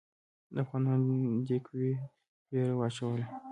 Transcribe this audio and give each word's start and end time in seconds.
د 0.53 0.55
افغانانو 0.63 1.15
دې 1.47 1.57
قوې 1.65 1.91
وېره 2.51 2.75
واچوله. 2.79 3.25